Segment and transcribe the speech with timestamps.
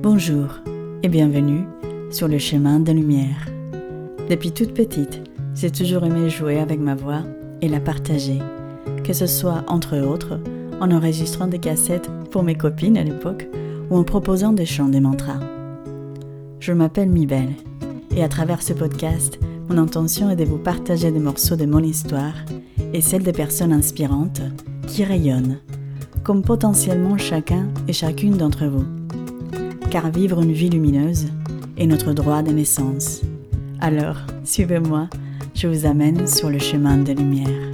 [0.00, 0.60] Bonjour
[1.02, 1.66] et bienvenue
[2.12, 3.48] sur le chemin de lumière.
[4.30, 5.20] Depuis toute petite,
[5.56, 7.22] j'ai toujours aimé jouer avec ma voix
[7.62, 8.38] et la partager,
[9.02, 10.38] que ce soit entre autres
[10.80, 13.48] en enregistrant des cassettes pour mes copines à l'époque
[13.90, 15.40] ou en proposant des chants des mantras.
[16.60, 17.48] Je m'appelle Mibel
[18.14, 21.82] et à travers ce podcast, mon intention est de vous partager des morceaux de mon
[21.82, 22.34] histoire
[22.92, 24.42] et celle des personnes inspirantes
[24.86, 25.58] qui rayonnent,
[26.22, 28.97] comme potentiellement chacun et chacune d'entre vous.
[29.90, 31.28] Car vivre une vie lumineuse
[31.78, 33.22] est notre droit de naissance.
[33.80, 35.08] Alors, suivez-moi,
[35.54, 37.72] je vous amène sur le chemin de lumière.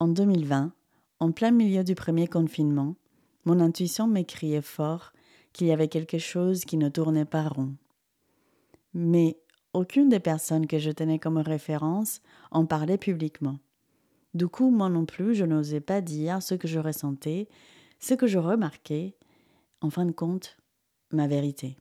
[0.00, 0.72] En 2020,
[1.20, 2.96] en plein milieu du premier confinement,
[3.44, 5.12] mon intuition m'écriait fort
[5.52, 7.76] qu'il y avait quelque chose qui ne tournait pas rond.
[8.94, 9.38] Mais
[9.74, 13.60] aucune des personnes que je tenais comme référence en parlait publiquement.
[14.34, 17.48] Du coup, moi non plus, je n'osais pas dire ce que je ressentais,
[17.98, 19.16] ce que je remarquais,
[19.80, 20.56] en fin de compte,
[21.10, 21.76] ma vérité.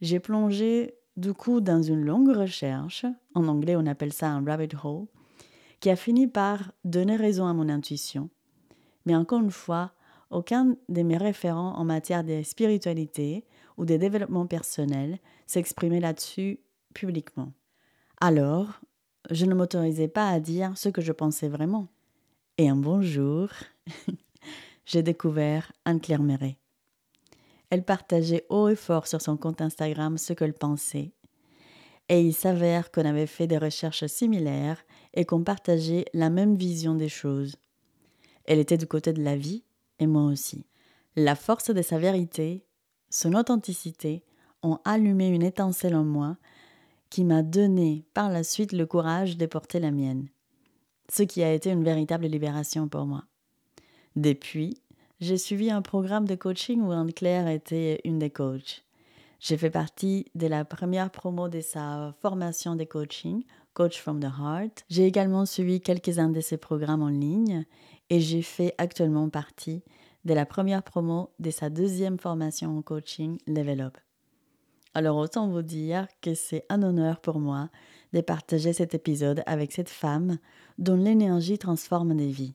[0.00, 4.76] J'ai plongé du coup dans une longue recherche, en anglais on appelle ça un rabbit
[4.84, 5.06] hole,
[5.80, 8.28] qui a fini par donner raison à mon intuition.
[9.06, 9.92] Mais encore une fois,
[10.30, 13.44] aucun de mes référents en matière de spiritualité
[13.76, 16.60] ou de développement personnel s'exprimait là-dessus
[16.94, 17.52] publiquement.
[18.20, 18.80] Alors,
[19.30, 21.88] je ne m'autorisais pas à dire ce que je pensais vraiment.
[22.58, 23.48] Et un bon jour,
[24.86, 26.20] j'ai découvert Anne-Claire.
[27.70, 31.12] Elle partageait haut et fort sur son compte Instagram ce qu'elle pensait.
[32.08, 34.78] Et il s'avère qu'on avait fait des recherches similaires
[35.14, 37.56] et qu'on partageait la même vision des choses.
[38.44, 39.64] Elle était du côté de la vie
[39.98, 40.64] et moi aussi.
[41.16, 42.64] La force de sa vérité,
[43.10, 44.22] son authenticité,
[44.62, 46.36] ont allumé une étincelle en moi
[47.10, 50.28] qui m'a donné par la suite le courage de porter la mienne,
[51.08, 53.24] ce qui a été une véritable libération pour moi.
[54.16, 54.80] Depuis,
[55.20, 58.84] j'ai suivi un programme de coaching où Anne-Claire était une des coachs.
[59.40, 64.24] J'ai fait partie de la première promo de sa formation de coaching, Coach from the
[64.38, 64.84] Heart.
[64.88, 67.66] J'ai également suivi quelques-uns de ses programmes en ligne
[68.08, 69.82] et j'ai fait actuellement partie
[70.24, 73.98] de la première promo de sa deuxième formation en coaching Level Up.
[74.96, 77.68] Alors autant vous dire que c'est un honneur pour moi
[78.14, 80.38] de partager cet épisode avec cette femme
[80.78, 82.54] dont l'énergie transforme des vies.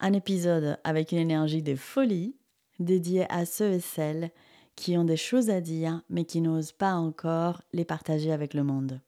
[0.00, 2.34] Un épisode avec une énergie de folie
[2.78, 4.30] dédié à ceux et celles
[4.74, 8.64] qui ont des choses à dire mais qui n'osent pas encore les partager avec le
[8.64, 9.02] monde.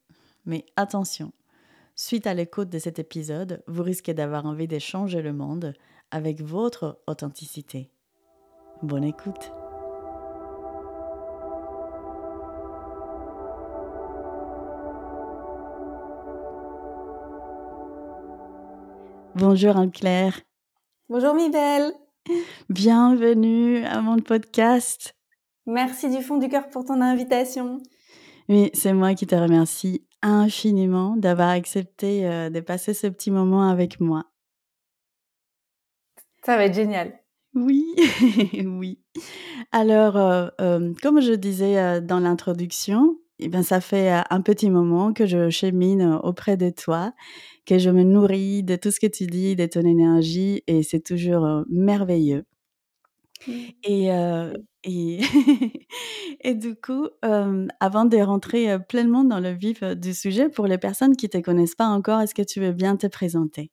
[0.44, 1.32] Mais attention,
[1.96, 5.72] suite à l'écoute de cet épisode, vous risquez d'avoir envie de changer le monde
[6.10, 7.88] avec votre authenticité.
[8.82, 9.52] Bonne écoute.
[19.44, 20.40] Bonjour Anne-Claire.
[21.08, 21.92] Bonjour Mibel.
[22.68, 25.16] Bienvenue à mon podcast.
[25.66, 27.78] Merci du fond du cœur pour ton invitation.
[28.48, 33.68] Oui, c'est moi qui te remercie infiniment d'avoir accepté euh, de passer ce petit moment
[33.68, 34.26] avec moi.
[36.46, 37.12] Ça va être génial.
[37.52, 37.84] Oui,
[38.64, 39.00] oui.
[39.72, 45.12] Alors, euh, euh, comme je disais dans l'introduction, eh ben, ça fait un petit moment
[45.12, 47.12] que je chemine auprès de toi,
[47.66, 51.00] que je me nourris de tout ce que tu dis, de ton énergie, et c'est
[51.00, 52.44] toujours merveilleux.
[53.46, 53.52] Mmh.
[53.84, 54.08] Et,
[54.84, 55.20] et,
[56.40, 61.16] et, du coup, avant de rentrer pleinement dans le vif du sujet, pour les personnes
[61.16, 63.70] qui ne te connaissent pas encore, est-ce que tu veux bien te présenter?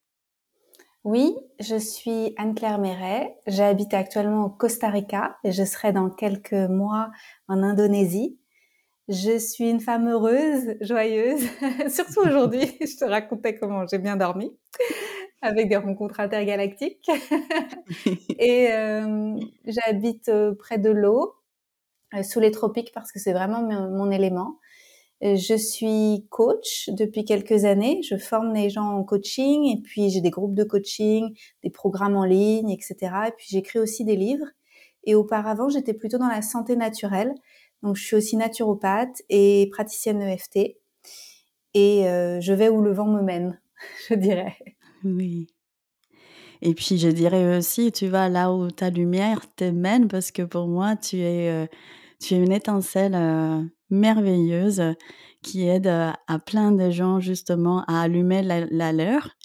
[1.06, 3.38] Oui, je suis Anne-Claire Méret.
[3.48, 7.10] J'habite actuellement au Costa Rica et je serai dans quelques mois
[7.48, 8.38] en Indonésie.
[9.10, 11.42] Je suis une femme heureuse, joyeuse,
[11.90, 12.78] surtout aujourd'hui.
[12.80, 14.52] je te racontais comment j'ai bien dormi
[15.42, 17.10] avec des rencontres intergalactiques.
[18.38, 21.34] et euh, j'habite euh, près de l'eau,
[22.14, 24.60] euh, sous les tropiques, parce que c'est vraiment mon, élément.
[25.24, 28.02] Je suis coach depuis quelques années.
[28.04, 32.16] Je forme les gens en coaching et puis j'ai des groupes de coaching, des programmes
[32.16, 32.96] en ligne, etc.
[33.28, 34.46] Et puis j'écris aussi des livres.
[35.04, 37.34] Et auparavant, j'étais plutôt dans la santé naturelle.
[37.84, 40.78] Donc, je suis aussi naturopathe et praticienne EFT.
[41.74, 43.60] Et euh, je vais où le vent me mène,
[44.10, 44.58] je dirais.
[45.04, 45.48] Oui.
[46.62, 50.42] Et puis, je dirais aussi, tu vas là où ta lumière te mène, parce que
[50.42, 51.68] pour moi, tu es, euh,
[52.20, 54.82] tu es une étincelle euh, merveilleuse
[55.42, 59.38] qui aide à plein de gens justement à allumer la, la leur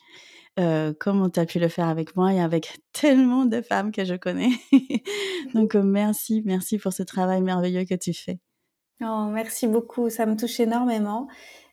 [0.61, 4.05] euh, comme tu as pu le faire avec moi et avec tellement de femmes que
[4.05, 4.51] je connais.
[5.55, 8.39] Donc, euh, merci, merci pour ce travail merveilleux que tu fais.
[9.03, 11.27] Oh, merci beaucoup, ça me touche énormément.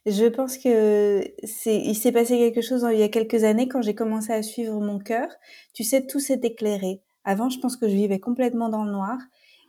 [0.07, 3.83] Je pense que c'est, il s'est passé quelque chose il y a quelques années quand
[3.83, 5.27] j'ai commencé à suivre mon cœur.
[5.73, 7.01] Tu sais, tout s'est éclairé.
[7.23, 9.17] Avant, je pense que je vivais complètement dans le noir.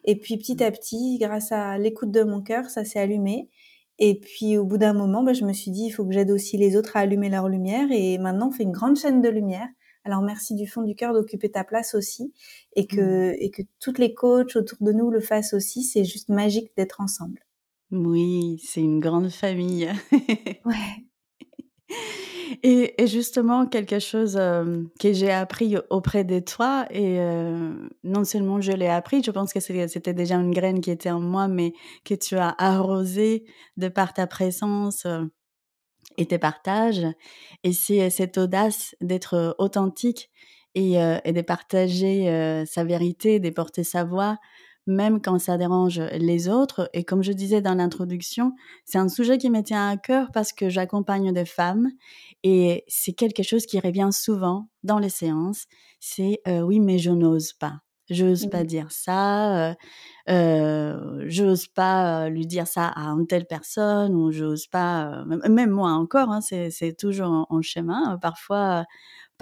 [0.05, 3.51] Et puis petit à petit, grâce à l'écoute de mon cœur, ça s'est allumé.
[3.99, 6.31] Et puis au bout d'un moment, bah, je me suis dit, il faut que j'aide
[6.31, 7.89] aussi les autres à allumer leur lumière.
[7.91, 9.69] Et maintenant, on fait une grande chaîne de lumière.
[10.05, 12.33] Alors merci du fond du cœur d'occuper ta place aussi.
[12.75, 13.37] Et que, mmh.
[13.39, 15.85] et que toutes les coachs autour de nous le fassent aussi.
[15.85, 17.45] C'est juste magique d'être ensemble.
[17.91, 19.91] Oui, c'est une grande famille.
[20.65, 21.05] Ouais.
[22.63, 27.19] Et, justement, quelque chose que j'ai appris auprès de toi, et
[28.05, 31.21] non seulement je l'ai appris, je pense que c'était déjà une graine qui était en
[31.21, 31.73] moi, mais
[32.05, 33.45] que tu as arrosé
[33.79, 35.07] de par ta présence
[36.19, 37.07] et tes partages.
[37.65, 40.31] Et c'est cette audace d'être authentique
[40.75, 44.39] et, de partager sa vérité, de porter sa voix
[44.87, 46.91] même quand ça dérange les autres.
[46.93, 48.53] Et comme je disais dans l'introduction,
[48.85, 51.91] c'est un sujet qui me tient à cœur parce que j'accompagne des femmes
[52.43, 55.67] et c'est quelque chose qui revient souvent dans les séances.
[56.01, 57.81] C'est euh, oui, mais je n'ose pas.
[58.11, 59.75] J'ose pas dire ça, euh,
[60.29, 65.93] euh, j'ose pas lui dire ça à une telle personne, ou j'ose pas, même moi
[65.93, 68.19] encore, hein, c'est toujours en, en, chemin.
[68.21, 68.85] Parfois,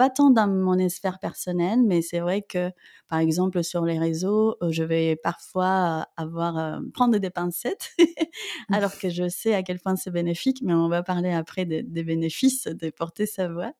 [0.01, 2.71] pas tant dans mon sphère personnelle, mais c'est vrai que,
[3.07, 7.91] par exemple, sur les réseaux, euh, je vais parfois avoir euh, prendre des pincettes,
[8.71, 10.63] alors que je sais à quel point c'est bénéfique.
[10.63, 13.73] Mais on va parler après des, bénéfices de porter sa voix.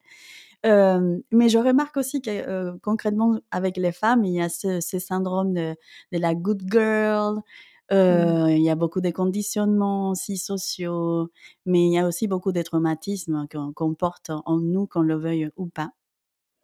[0.63, 5.55] Euh, mais je remarque aussi que concrètement avec les femmes, il y a ce, syndrome
[5.55, 5.75] de,
[6.11, 7.41] la good girl.
[7.89, 8.49] Mmh.
[8.51, 11.31] Il y a beaucoup de conditionnements aussi sociaux,
[11.65, 15.49] mais il y a aussi beaucoup de traumatismes qu'on porte en nous, qu'on le veuille
[15.57, 15.91] ou pas.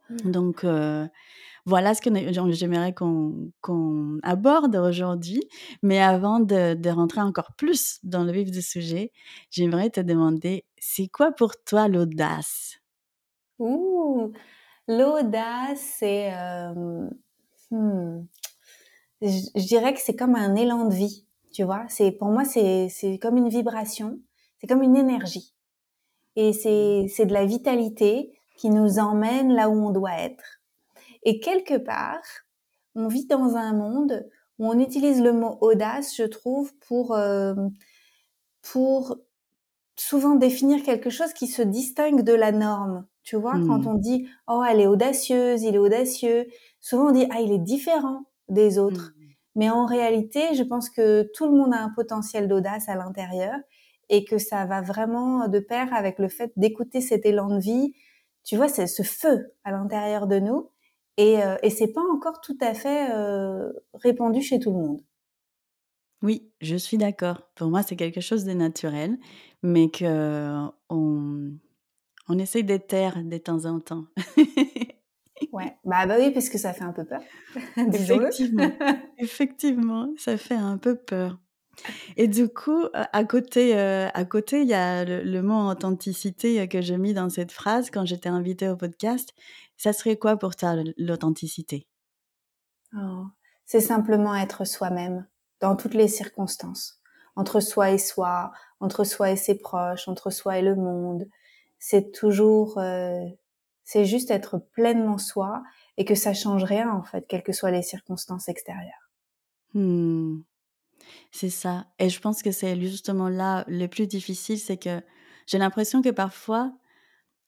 [0.10, 0.32] Mmh.
[0.32, 0.66] Donc,
[1.68, 2.10] voilà ce que
[2.54, 5.44] j'aimerais qu'on aborde aujourd'hui.
[5.84, 9.12] Mais avant de, rentrer encore plus dans le vif du sujet,
[9.52, 12.78] j'aimerais te demander, c'est quoi pour toi l'audace?
[13.60, 14.32] Ouh,
[14.88, 16.32] l'audace, c'est...
[17.70, 18.24] Hmm,
[19.22, 21.84] je, dirais que c'est comme un élan de vie, tu vois?
[21.90, 24.20] C'est Pour moi, c'est comme une vibration,
[24.62, 25.54] c'est comme une énergie.
[26.38, 27.08] Et mmh.
[27.10, 30.60] c'est de la vitalité qui nous emmène là où on doit être.
[31.24, 32.24] Et quelque part,
[32.96, 34.28] on vit dans un monde
[34.60, 37.54] où on utilise le mot audace, je trouve, pour euh,
[38.62, 39.18] pour
[39.96, 43.06] souvent définir quelque chose qui se distingue de la norme.
[43.24, 43.88] Tu vois, quand mmh.
[43.88, 46.48] on dit oh elle est audacieuse, il est audacieux,
[46.80, 49.14] souvent on dit ah il est différent des autres.
[49.16, 49.24] Mmh.
[49.56, 53.56] Mais en réalité, je pense que tout le monde a un potentiel d'audace à l'intérieur
[54.10, 57.94] et que ça va vraiment de pair avec le fait d'écouter cet élan de vie,
[58.48, 60.72] tu vois, c'est ce feu à l'intérieur de nous.
[61.18, 65.02] Et, euh, et c'est pas encore tout à fait euh, répandu chez tout le monde.
[66.24, 67.42] Oui, je suis d'accord.
[67.56, 69.18] Pour moi, c'est quelque chose de naturel,
[69.64, 71.52] mais que on,
[72.30, 74.06] on essaye d'éteindre de temps en temps.
[75.52, 77.22] ouais, bah, bah oui, parce que ça fait un peu peur.
[77.78, 78.72] Effectivement,
[79.18, 81.38] effectivement, ça fait un peu peur.
[82.16, 86.68] Et du coup, à côté, euh, à côté, il y a le, mot authenticité euh,
[86.68, 89.34] que j'ai mis dans cette phrase quand j'étais invitée au podcast.
[89.78, 91.88] Ça serait quoi pour toi l'authenticité?
[92.96, 93.26] Oh,
[93.66, 95.26] C'est simplement être soi-même
[95.60, 97.02] dans toutes les circonstances,
[97.36, 101.28] entre soi et soi, entre soi et ses proches, entre soi et le monde.
[101.80, 103.26] C'est toujours, euh,
[103.84, 105.64] c'est juste être pleinement soi
[105.98, 109.12] et que ça change rien en fait, quelles que soient les circonstances extérieures.
[109.74, 110.40] Mmh.
[111.32, 111.86] C'est ça.
[112.00, 115.02] Et je pense que c'est justement là le plus difficile, c'est que
[115.46, 116.74] j'ai l'impression que parfois,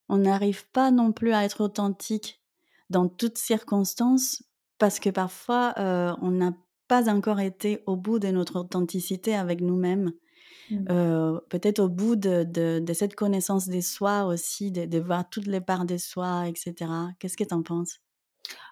[0.08, 2.42] on n'arrive pas non plus à être authentique
[2.90, 4.44] dans toutes circonstances
[4.80, 6.54] parce que parfois, euh, on n'a
[6.88, 10.14] pas encore été au bout de notre authenticité avec nous-mêmes.
[10.72, 10.86] Mmh.
[10.90, 15.48] Euh, peut-être au bout de, de, cette connaissance des soi aussi, de, de, voir toutes
[15.48, 16.92] les parts des soi, etc.
[17.20, 18.00] Qu'est-ce que tu en penses?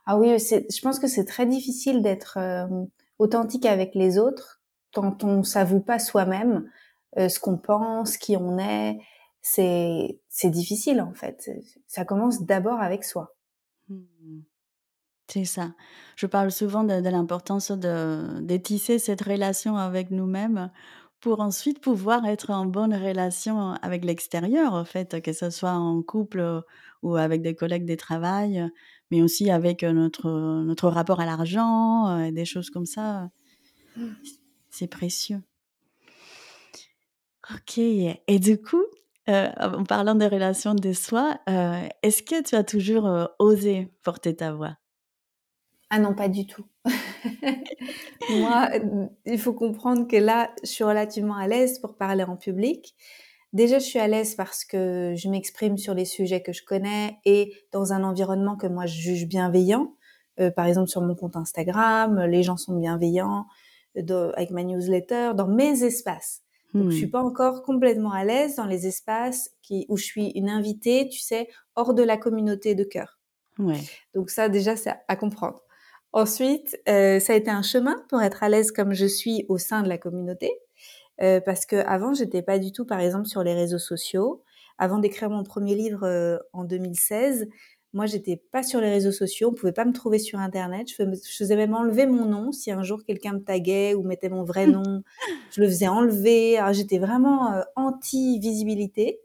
[0.06, 2.66] Ah oui, je pense que c'est très difficile d'être euh,
[3.20, 4.57] authentique avec les autres
[4.94, 6.70] quand on s'avoue pas soi-même
[7.18, 8.98] euh, ce qu'on pense, qui on est,
[9.42, 11.50] c'est c'est difficile en fait.
[11.88, 13.36] Ça commence d'abord avec soi.
[13.90, 14.42] Mmh.
[15.30, 15.74] C'est ça.
[16.16, 20.72] Je parle souvent de, l'importance de, de tisser cette relation avec nous-mêmes
[21.20, 26.02] pour ensuite pouvoir être en bonne relation avec l'extérieur, en fait, que ce soit en
[26.02, 26.64] couple
[27.04, 28.70] ou avec des collègues de travail,
[29.12, 30.30] mais aussi avec notre,
[30.64, 33.30] notre rapport à l'argent, euh, des choses comme ça.
[34.78, 35.42] C'est précieux.
[37.52, 37.80] Ok.
[37.80, 38.84] Et du coup,
[39.28, 43.92] euh, en parlant des relations de soi, euh, est-ce que tu as toujours euh, osé
[44.04, 44.78] porter ta voix?
[45.90, 46.68] Ah non, pas du tout.
[48.30, 48.70] Moi,
[49.26, 52.94] il faut comprendre que là, je suis relativement à l'aise pour parler en public.
[53.54, 57.18] Déjà, je suis à l'aise parce que je m'exprime sur les sujets que je connais
[57.26, 59.96] et dans un environnement que moi je juge bienveillant.
[60.56, 63.48] Par exemple, sur mon compte Instagram, les gens sont bienveillants.
[64.36, 66.44] Avec ma newsletter, dans mes espaces.
[66.74, 67.12] Donc, je suis hmm.
[67.12, 71.20] pas encore complètement à l'aise dans les espaces qui, où je suis une invitée, tu
[71.20, 73.20] sais, hors de la communauté de cœur.
[73.58, 73.80] Ouais.
[74.14, 75.64] Donc ça, déjà, c'est à comprendre.
[76.14, 79.58] Ensuite, euh, ça a été un chemin pour être à l'aise comme je suis au
[79.58, 80.52] sein de la communauté,
[81.22, 84.44] euh, parce que avant, j'étais pas du tout, par exemple, sur les réseaux sociaux.
[84.78, 87.48] Avant d'écrire mon premier livre euh, en 2016,
[87.94, 90.88] moi, j'étais pas sur les réseaux sociaux, on pouvait pas me trouver sur Internet.
[90.90, 91.04] Je,
[91.38, 94.68] faisais même enlever mon nom si un jour quelqu'un me taguait ou mettait mon vrai
[94.68, 95.04] nom.
[95.52, 96.60] je le faisais enlever.
[96.74, 99.20] J'étais vraiment euh, anti-visibilité.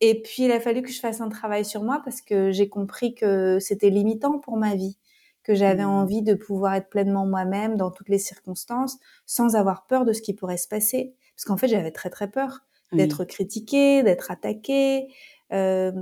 [0.00, 2.68] Et puis, il a fallu que je fasse un travail sur moi parce que j'ai
[2.68, 4.96] compris que c'était limitant pour ma vie,
[5.42, 5.90] que j'avais mmh.
[5.90, 10.22] envie de pouvoir être pleinement moi-même dans toutes les circonstances, sans avoir peur de ce
[10.22, 11.14] qui pourrait se passer.
[11.36, 12.60] Parce qu'en fait, j'avais très très peur
[12.92, 15.08] d'être critiquée, d'être attaquée.
[15.52, 15.92] Euh,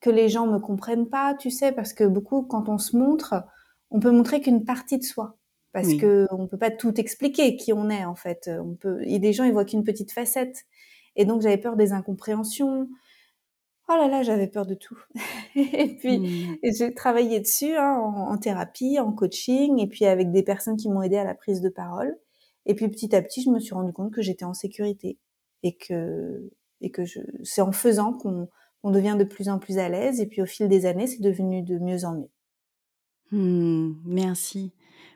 [0.00, 3.34] que les gens me comprennent pas, tu sais, parce que beaucoup, quand on se montre,
[3.90, 5.36] on peut montrer qu'une partie de soi.
[5.72, 8.50] Parce que on peut pas tout expliquer qui on est, en fait.
[8.60, 10.64] On peut, et des gens, ils voient qu'une petite facette.
[11.14, 12.88] Et donc, j'avais peur des incompréhensions.
[13.88, 14.98] Oh là là, j'avais peur de tout.
[15.54, 16.58] et puis, mmh.
[16.76, 21.02] j'ai travaillé dessus hein, en, thérapie, en coaching, et puis avec des personnes qui m'ont
[21.02, 22.16] aidé à la prise de parole.
[22.66, 25.18] Et puis, petit à petit, je me suis rendu compte que j'étais en sécurité
[25.62, 28.48] et que et que je, c'est en faisant qu'on
[28.82, 31.20] on devient de plus en plus à l'aise et puis au fil des années, c'est
[31.22, 32.30] devenu de mieux en mieux.
[33.32, 34.72] Mmh, merci.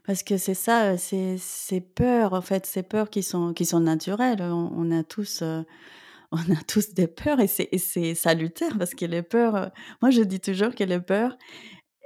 [0.06, 3.80] Parce que c'est ça, c'est ces peurs, en fait, ces peurs qui sont, qui sont
[3.80, 4.42] naturelles.
[4.42, 5.62] On, a tous, euh,
[6.30, 9.66] on a tous des peurs et c'est salutaire parce que les peurs, euh,
[10.02, 11.38] moi je dis toujours que les peurs,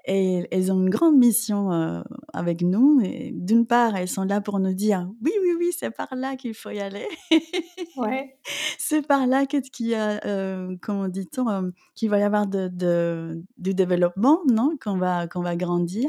[0.09, 2.01] et elles ont une grande mission euh,
[2.33, 3.03] avec nous.
[3.33, 6.55] D'une part, elles sont là pour nous dire oui, oui, oui, c'est par là qu'il
[6.55, 7.07] faut y aller.
[7.97, 8.39] ouais.
[8.79, 12.69] C'est par là qu'il y a, euh, comment dit-on, euh, qu'il va y avoir de,
[12.69, 16.09] de, du développement, non Qu'on va, qu'on va grandir.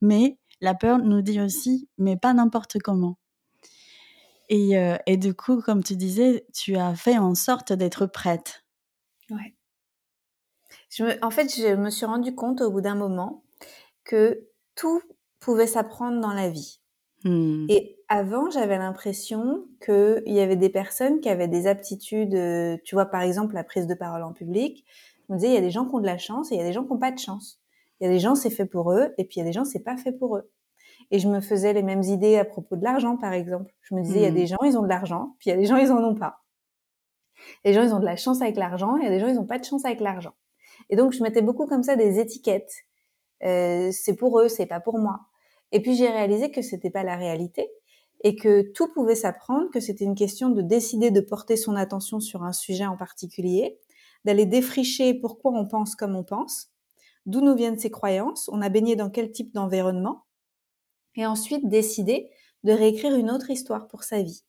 [0.00, 3.18] Mais la peur nous dit aussi, mais pas n'importe comment.
[4.48, 4.72] Et,
[5.06, 8.64] et du coup, comme tu disais, tu as fait en sorte d'être prête.
[9.30, 9.54] Ouais
[11.22, 13.42] en fait, je me suis rendu compte au bout d'un moment
[14.04, 15.00] que tout
[15.40, 16.80] pouvait s'apprendre dans la vie.
[17.24, 17.66] Hmm.
[17.68, 22.94] Et avant, j'avais l'impression qu'il y avait des personnes qui avaient des aptitudes, euh, tu
[22.94, 24.84] vois, par exemple, la prise de parole en public.
[25.26, 26.58] Je me disais, il y a des gens qui ont de la chance et il
[26.58, 27.60] y a des gens qui n'ont pas de chance.
[28.00, 29.52] Il y a des gens, c'est fait pour eux, et puis il y a des
[29.52, 30.50] gens, c'est pas fait pour eux.
[31.10, 33.72] Et je me faisais les mêmes idées à propos de l'argent, par exemple.
[33.82, 34.34] Je me disais, il y a hmm.
[34.34, 36.14] des gens, ils ont de l'argent, puis il y a des gens, ils en ont
[36.14, 36.42] pas.
[37.64, 39.28] Les gens, ils ont de la chance avec l'argent, et il y a des gens,
[39.28, 40.34] ils n'ont pas de chance avec l'argent.
[40.90, 42.72] Et donc, je mettais beaucoup comme ça des étiquettes.
[43.42, 45.20] Euh, c'est pour eux, c'est pas pour moi.
[45.72, 47.70] Et puis, j'ai réalisé que c'était pas la réalité
[48.22, 52.20] et que tout pouvait s'apprendre, que c'était une question de décider de porter son attention
[52.20, 53.78] sur un sujet en particulier,
[54.24, 56.70] d'aller défricher pourquoi on pense comme on pense,
[57.26, 60.24] d'où nous viennent ces croyances, on a baigné dans quel type d'environnement,
[61.16, 62.30] et ensuite décider
[62.64, 64.42] de réécrire une autre histoire pour sa vie.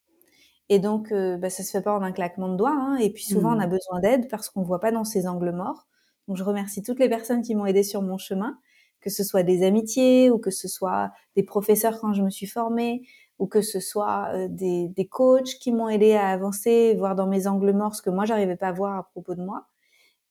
[0.69, 2.75] Et donc, euh, bah, ça se fait pas en un claquement de doigts.
[2.75, 3.69] Hein, et puis souvent, on a mmh.
[3.69, 5.85] besoin d'aide parce qu'on voit pas dans ces angles morts.
[6.27, 8.57] Donc je remercie toutes les personnes qui m'ont aidé sur mon chemin,
[9.01, 12.47] que ce soit des amitiés ou que ce soit des professeurs quand je me suis
[12.47, 13.03] formée
[13.37, 17.27] ou que ce soit euh, des, des coachs qui m'ont aidé à avancer, voir dans
[17.27, 19.65] mes angles morts ce que moi j'arrivais pas à voir à propos de moi.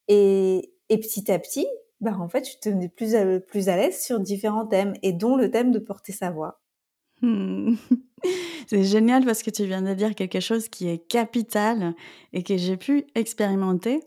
[0.09, 1.67] Et, et petit à petit,
[2.01, 5.37] bah en fait, je devenais plus à, plus à l'aise sur différents thèmes et dont
[5.37, 6.61] le thème de porter sa voix.
[7.23, 7.75] Hmm.
[8.67, 11.95] C'est génial parce que tu viens de dire quelque chose qui est capital
[12.33, 14.01] et que j'ai pu expérimenter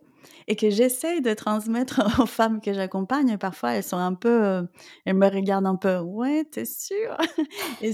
[0.47, 3.37] et que j'essaye de transmettre aux femmes que j'accompagne.
[3.37, 4.63] Parfois, elles sont un peu, euh,
[5.05, 7.17] elles me regardent un peu, ouais, t'es sûre?
[7.81, 7.93] Et,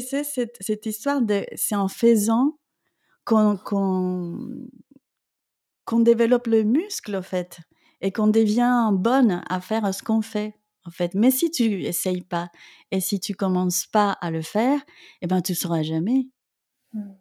[0.00, 2.58] c'est cette, cette, histoire de, c'est en faisant
[3.24, 3.58] qu'on
[5.86, 7.60] qu'on développe le muscle, en fait,
[8.00, 10.54] et qu'on devient bonne à faire ce qu'on fait.
[10.86, 12.50] En fait, mais si tu essayes pas
[12.90, 14.80] et si tu commences pas à le faire,
[15.22, 16.28] eh ben tu sauras jamais.
[16.92, 17.12] Mmh.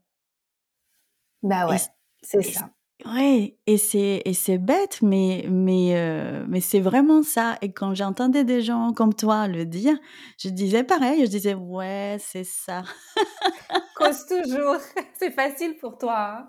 [1.44, 1.78] Bah ouais,
[2.22, 2.70] c'est ça.
[3.06, 7.58] Ouais, et c'est et c'est bête, mais mais euh, mais c'est vraiment ça.
[7.62, 9.98] Et quand j'entendais des gens comme toi le dire,
[10.38, 11.26] je disais pareil.
[11.26, 12.84] Je disais ouais, c'est ça.
[13.96, 14.78] Cause toujours.
[15.20, 16.48] C'est facile pour toi.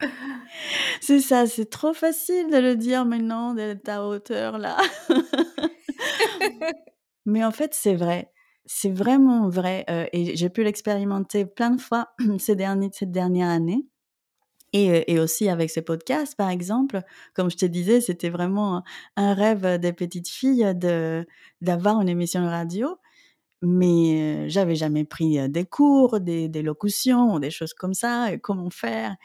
[0.00, 0.08] Hein.
[1.00, 1.46] c'est ça.
[1.46, 4.76] C'est trop facile de le dire maintenant d'être à hauteur là.
[7.24, 8.30] mais en fait, c'est vrai.
[8.66, 9.84] C'est vraiment vrai.
[9.90, 13.86] Euh, et j'ai pu l'expérimenter plein de fois ces derniers, cette dernière année.
[14.74, 17.02] Et, aussi avec ces podcasts, par exemple,
[17.34, 18.82] comme je te disais, c'était vraiment
[19.16, 21.26] un rêve des petites filles de
[21.60, 22.96] d'avoir une émission de radio.
[23.62, 28.70] Mais j'avais jamais pris des cours, des, des, locutions des choses comme ça, et comment
[28.70, 29.16] faire?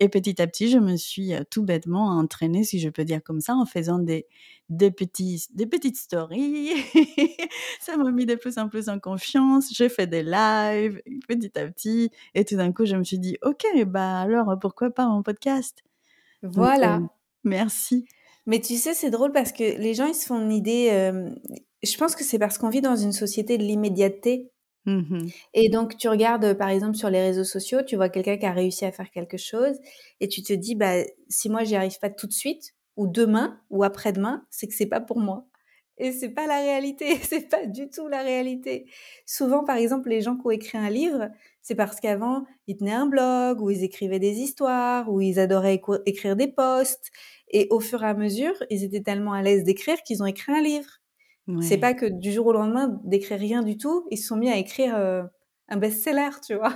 [0.00, 3.40] Et petit à petit, je me suis tout bêtement entraînée, si je peux dire comme
[3.40, 4.26] ça, en faisant des,
[4.68, 6.72] des, petits, des petites stories.
[7.80, 9.72] ça m'a mis de plus en plus en confiance.
[9.72, 12.10] J'ai fait des lives petit à petit.
[12.34, 15.82] Et tout d'un coup, je me suis dit, OK, bah alors pourquoi pas mon podcast?
[16.42, 17.00] Voilà.
[17.44, 18.06] merci.
[18.46, 21.12] Mais tu sais, c'est drôle parce que les gens, ils se font une idée.
[21.84, 24.50] Je pense que c'est parce qu'on vit dans une société de l'immédiateté.
[24.86, 28.46] Mmh et donc, tu regardes, par exemple, sur les réseaux sociaux, tu vois quelqu'un qui
[28.46, 29.76] a réussi à faire quelque chose
[30.20, 33.60] et tu te dis, bah, si moi, j'y arrive pas tout de suite, ou demain,
[33.70, 35.46] ou après-demain, c'est que c'est pas pour moi.
[35.98, 38.86] Et c'est pas la réalité, c'est pas du tout la réalité.
[39.26, 41.30] Souvent, par exemple, les gens qui ont écrit un livre,
[41.62, 45.80] c'est parce qu'avant, ils tenaient un blog, ou ils écrivaient des histoires, ou ils adoraient
[46.06, 47.10] écrire des posts.
[47.48, 50.52] Et au fur et à mesure, ils étaient tellement à l'aise d'écrire qu'ils ont écrit
[50.52, 51.00] un livre.
[51.60, 54.50] C'est pas que du jour au lendemain, d'écrire rien du tout, ils se sont mis
[54.50, 54.94] à écrire
[55.68, 56.74] un best-seller, tu vois.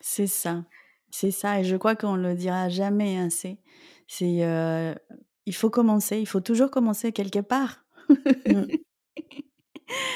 [0.00, 0.64] C'est ça.
[1.10, 1.60] C'est ça.
[1.60, 3.60] Et je crois qu'on le dira jamais assez.
[4.06, 4.44] C'est,
[5.46, 6.18] il faut commencer.
[6.20, 7.84] Il faut toujours commencer quelque part.
[8.46, 8.64] Mmh.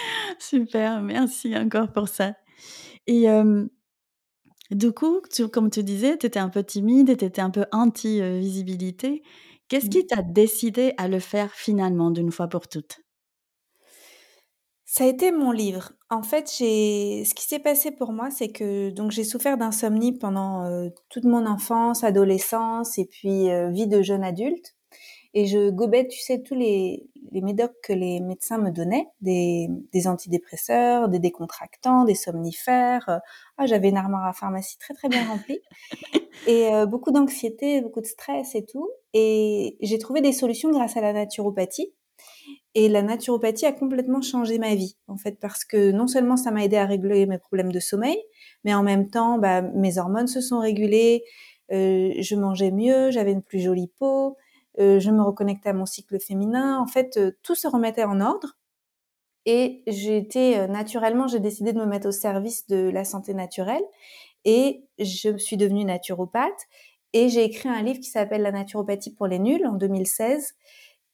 [0.38, 1.00] Super.
[1.02, 2.34] Merci encore pour ça.
[3.06, 3.26] Et
[4.70, 5.20] du coup,
[5.52, 9.22] comme tu disais, tu étais un peu timide et tu étais un peu anti-visibilité.
[9.68, 9.90] Qu'est-ce Mmh.
[9.90, 13.00] qui t'a décidé à le faire finalement d'une fois pour toutes?
[14.90, 15.92] Ça a été mon livre.
[16.08, 20.16] En fait, j'ai ce qui s'est passé pour moi, c'est que donc j'ai souffert d'insomnie
[20.16, 24.74] pendant, toute mon enfance, adolescence et puis, vie de jeune adulte.
[25.34, 29.68] Et je gobais, tu sais, tous les les médocs que les médecins me donnaient, des
[29.92, 33.20] des antidépresseurs, des décontractants, des somnifères,
[33.58, 35.60] ah, j'avais une armoire à pharmacie très, très bien remplie.
[36.46, 38.88] Et beaucoup d'anxiété, beaucoup de stress et tout.
[39.12, 41.92] Et j'ai trouvé des solutions grâce à la naturopathie
[42.74, 46.50] et la naturopathie a complètement changé ma vie, en fait, parce que non seulement ça
[46.50, 48.18] m'a aidé à régler mes problèmes de sommeil,
[48.64, 51.24] mais en même temps, bah, mes hormones se sont régulées,
[51.70, 54.36] je mangeais mieux, j'avais une plus jolie peau,
[54.78, 56.78] je me reconnectais à mon cycle féminin.
[56.78, 58.56] En fait, tout se remettait en ordre.
[59.46, 63.82] Et j'ai été naturellement, j'ai décidé de me mettre au service de la santé naturelle
[64.44, 66.66] et je suis devenue naturopathe
[67.14, 70.54] et j'ai écrit un livre qui s'appelle La naturopathie pour les nuls en 2016.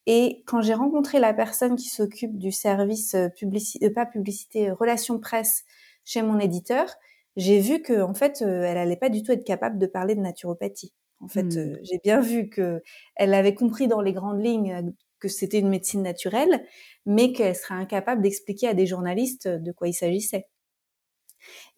[0.06, 5.64] Et quand j'ai rencontré la personne qui s'occupe du service publicité, pas publicité, relations presse
[6.04, 6.94] chez mon éditeur,
[7.36, 10.20] j'ai vu que en fait, elle allait pas du tout être capable de parler de
[10.20, 10.92] naturopathie.
[11.20, 11.78] En fait, Mmh.
[11.82, 12.82] j'ai bien vu que
[13.16, 16.66] elle avait compris dans les grandes lignes que c'était une médecine naturelle,
[17.06, 20.46] mais qu'elle serait incapable d'expliquer à des journalistes de quoi il s'agissait.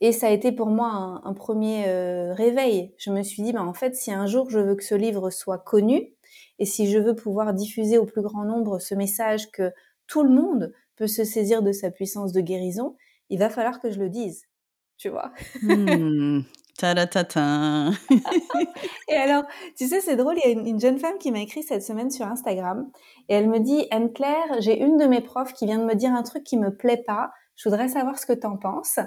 [0.00, 1.84] Et ça a été pour moi un, un premier
[2.32, 2.94] réveil.
[2.98, 5.30] Je me suis dit, bah, en fait, si un jour je veux que ce livre
[5.30, 6.14] soit connu,
[6.58, 9.72] et si je veux pouvoir diffuser au plus grand nombre ce message que
[10.06, 12.96] tout le monde peut se saisir de sa puissance de guérison,
[13.28, 14.44] il va falloir que je le dise.
[14.96, 15.32] Tu vois?
[15.62, 16.42] Mmh.
[19.08, 19.44] Et alors,
[19.76, 21.82] tu sais, c'est drôle, il y a une, une jeune femme qui m'a écrit cette
[21.82, 22.90] semaine sur Instagram
[23.28, 26.12] et elle me dit Anne-Claire, j'ai une de mes profs qui vient de me dire
[26.12, 27.30] un truc qui me plaît pas.
[27.56, 28.98] Je voudrais savoir ce que tu en penses.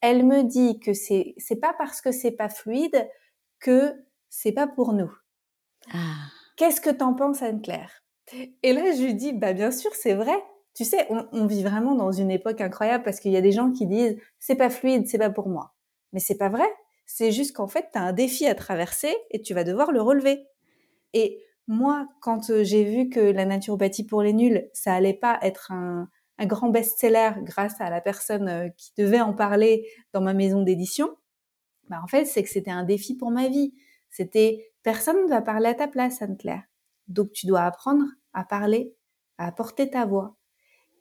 [0.00, 3.08] Elle me dit que c'est pas parce que c'est pas fluide
[3.58, 3.94] que
[4.28, 5.12] c'est pas pour nous.
[5.92, 6.28] Ah.
[6.58, 8.02] Qu'est-ce que t'en penses, Anne-Claire?
[8.62, 10.36] Et là, je lui dis bah bien sûr, c'est vrai.
[10.74, 13.72] Tu sais, on, vit vraiment dans une époque incroyable parce qu'il y a des gens
[13.72, 15.74] qui disent c'est pas fluide, c'est pas pour moi.
[16.12, 16.68] Mais c'est pas vrai.
[17.06, 20.02] C'est juste qu'en fait, tu as un défi à traverser et tu vas devoir le
[20.02, 20.46] relever.
[21.14, 25.72] Et moi, quand j'ai vu que la naturopathie pour les nuls, ça allait pas être
[25.72, 30.62] un, un grand best-seller grâce à la personne qui devait en parler dans ma maison
[30.62, 31.16] d'édition,
[31.88, 33.74] bah en fait, c'est que c'était un défi pour ma vie.
[34.10, 36.62] C'était personne ne va parler à ta place, Anne-Claire.
[37.08, 38.94] Donc tu dois apprendre à parler,
[39.38, 40.36] à porter ta voix.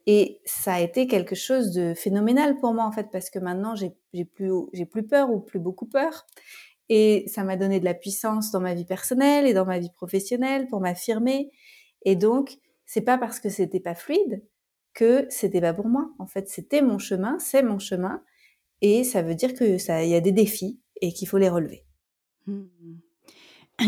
[0.06, 3.76] Et ça a été quelque chose de phénoménal pour moi en fait parce que maintenant
[3.76, 4.52] j'ai plus
[4.90, 6.26] plus peur ou plus beaucoup peur
[6.88, 9.92] et ça m'a donné de la puissance dans ma vie personnelle et dans ma vie
[9.92, 11.52] professionnelle pour m'affirmer
[12.06, 14.46] et donc c'est pas parce que c'était pas fluide
[14.94, 18.24] que c'était pas pour moi en fait c'était mon chemin c'est mon chemin
[18.82, 21.87] et ça veut dire que ça y a des défis et qu'il faut les relever.
[22.48, 22.64] Mmh.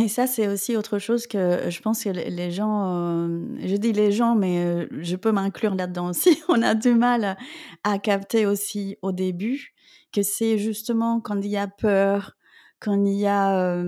[0.02, 3.28] Et ça, c'est aussi autre chose que je pense que les gens,
[3.60, 7.38] je dis les gens, mais je peux m'inclure là-dedans aussi, on a du mal
[7.84, 9.74] à capter aussi au début
[10.12, 12.38] que c'est justement quand il y a peur,
[12.80, 13.82] quand il y a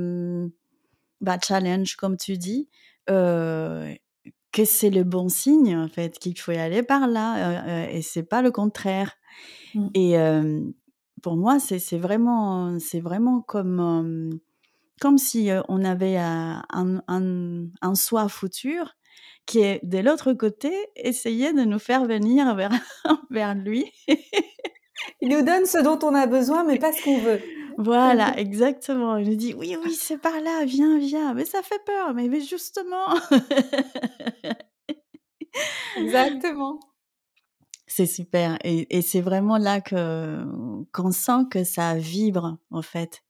[1.22, 2.68] bah, challenge, comme tu dis,
[3.12, 3.94] euh,
[4.52, 8.02] que c'est le bon signe, en fait, qu'il faut y aller par là, euh, et
[8.02, 9.14] c'est pas le contraire.
[9.76, 9.88] Mmh.
[9.94, 10.16] Et
[11.22, 14.40] pour moi, c'est vraiment, c'est vraiment comme
[15.02, 17.02] comme si on avait un, un,
[17.82, 18.96] un, soi futur
[19.48, 22.72] qui est de l'autre côté, essayer de nous faire venir vers,
[23.32, 23.92] vers lui.
[25.20, 27.42] Il nous donne ce dont on a besoin, mais pas ce qu'on veut.
[27.78, 29.18] Voilà, exactement.
[29.18, 31.34] Il nous dit oui, oui, c'est par là, viens, viens.
[31.34, 33.08] Mais ça fait peur, mais, mais justement.
[35.98, 36.80] exactement.
[37.88, 38.58] C'est super.
[38.64, 40.46] Et, et c'est vraiment là que
[40.94, 43.22] qu'on sent que ça vibre, en fait.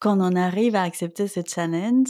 [0.00, 2.08] Quand on arrive à accepter ce challenge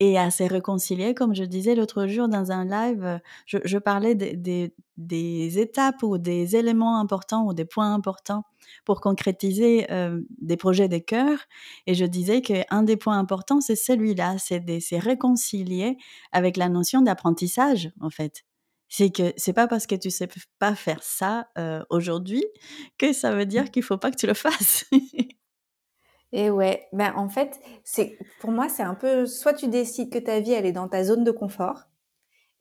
[0.00, 4.14] et à se réconcilier, comme je disais l'autre jour dans un live, je, je parlais
[4.14, 8.44] des, étapes ou des éléments importants ou des points importants
[8.84, 11.38] pour concrétiser euh, des projets de cœur.
[11.86, 15.96] Et je disais qu'un des points importants, c'est celui-là, c'est de se réconcilier
[16.32, 18.44] avec la notion d'apprentissage, en fait.
[18.88, 20.28] C'est que c'est pas parce que tu sais
[20.58, 22.44] pas faire ça euh, aujourd'hui
[22.96, 24.86] que ça veut dire qu'il faut pas que tu le fasses.
[26.32, 30.18] Et ouais, ben en fait, c'est pour moi c'est un peu soit tu décides que
[30.18, 31.84] ta vie elle est dans ta zone de confort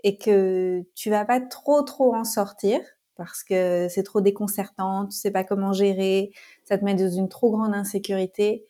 [0.04, 2.80] et que tu vas pas trop trop en sortir
[3.16, 6.32] parce que c'est trop déconcertant, tu sais pas comment gérer,
[6.64, 8.66] ça te met dans une trop grande insécurité.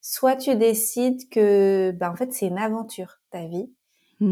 [0.00, 3.70] Soit tu décides que ben en fait c'est une aventure ta vie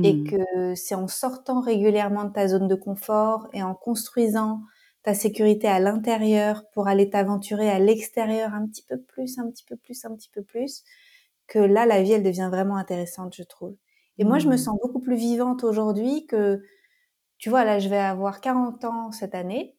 [0.03, 0.25] et mmh.
[0.31, 4.61] que c'est en sortant régulièrement de ta zone de confort et en construisant
[5.09, 9.65] ta sécurité à l'intérieur pour aller t'aventurer à l'extérieur un petit peu plus, un petit
[9.65, 10.85] peu plus, un petit peu plus,
[11.47, 13.75] que là, la vie, elle devient vraiment intéressante, je trouve.
[14.19, 14.59] Et moi, je me mmh.
[14.59, 16.63] sens beaucoup plus vivante aujourd'hui que,
[17.39, 19.75] tu vois, là, je vais avoir 40 ans cette année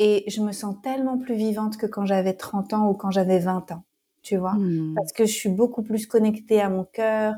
[0.00, 3.38] et je me sens tellement plus vivante que quand j'avais 30 ans ou quand j'avais
[3.38, 3.84] 20 ans,
[4.24, 4.94] tu vois, mmh.
[4.96, 7.36] parce que je suis beaucoup plus connectée à mon cœur,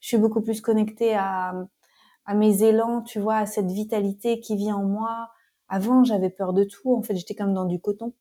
[0.00, 1.52] je suis beaucoup plus connectée à,
[2.24, 5.28] à mes élans, tu vois, à cette vitalité qui vit en moi,
[5.70, 6.94] avant, j'avais peur de tout.
[6.94, 8.12] En fait, j'étais comme dans du coton.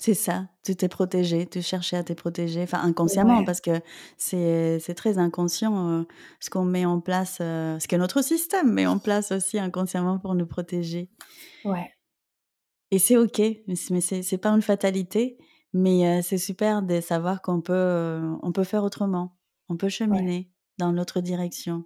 [0.00, 3.80] C'est ça, tu t'es protégé, tu cherchais à te protéger, enfin inconsciemment, parce que
[4.16, 6.04] c'est très inconscient euh,
[6.38, 10.20] ce qu'on met en place, euh, ce que notre système met en place aussi inconsciemment
[10.20, 11.10] pour nous protéger.
[11.64, 11.90] Ouais.
[12.92, 15.36] Et c'est ok, mais c'est pas une fatalité,
[15.72, 19.36] mais euh, c'est super de savoir qu'on peut, on peut faire autrement,
[19.68, 21.84] on peut cheminer dans l'autre direction.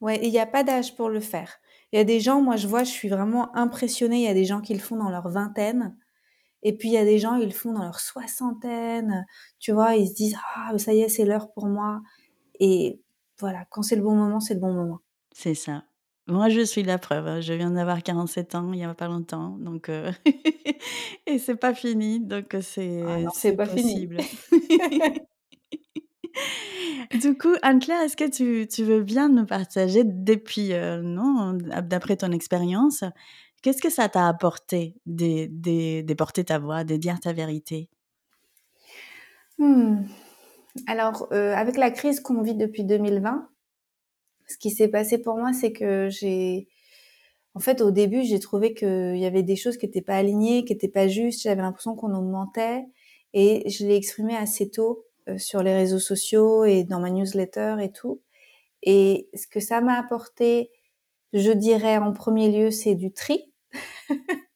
[0.00, 1.58] Ouais, il n'y a pas d'âge pour le faire.
[1.92, 4.18] Il y a des gens, moi je vois, je suis vraiment impressionnée.
[4.18, 5.96] Il y a des gens qui le font dans leur vingtaine.
[6.62, 9.24] Et puis il y a des gens, ils le font dans leur soixantaine.
[9.58, 12.00] Tu vois, ils se disent, ah, ça y est, c'est l'heure pour moi.
[12.58, 13.00] Et
[13.38, 15.00] voilà, quand c'est le bon moment, c'est le bon moment.
[15.32, 15.84] C'est ça.
[16.28, 17.28] Moi, je suis la preuve.
[17.28, 17.40] Hein.
[17.40, 19.50] Je viens d'avoir 47 ans il n'y a pas longtemps.
[19.58, 20.10] Donc, euh...
[21.26, 22.18] et c'est pas fini.
[22.20, 24.18] Donc, c'est ah c'est pas possible.
[27.20, 32.32] Du coup, Anne-Claire, est-ce que tu, veux bien nous partager depuis, euh, non, d'après ton
[32.32, 33.04] expérience,
[33.62, 37.88] qu'est-ce que ça t'a apporté de, porter ta voix, de dire ta vérité?
[39.58, 40.02] Hmm.
[40.86, 43.48] Alors, euh, avec la crise qu'on vit depuis 2020,
[44.48, 46.68] ce qui s'est passé pour moi, c'est que j'ai,
[47.54, 50.64] en fait, au début, j'ai trouvé qu'il y avait des choses qui n'étaient pas alignées,
[50.64, 51.42] qui n'étaient pas justes.
[51.42, 52.84] J'avais l'impression qu'on augmentait,
[53.32, 57.76] et je l'ai exprimé assez tôt euh, sur les réseaux sociaux et dans ma newsletter
[57.80, 58.22] et tout.
[58.82, 60.70] Et ce que ça m'a apporté,
[61.32, 63.52] je dirais en premier lieu, c'est du tri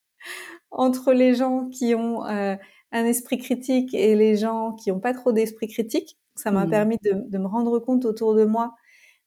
[0.70, 2.54] entre les gens qui ont euh,
[2.92, 6.18] un esprit critique et les gens qui n'ont pas trop d'esprit critique.
[6.36, 6.70] Ça m'a mmh.
[6.70, 8.74] permis de, de, me rendre compte autour de moi